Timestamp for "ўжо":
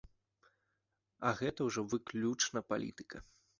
1.69-1.81